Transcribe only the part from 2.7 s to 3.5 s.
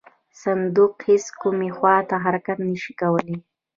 شي کولی.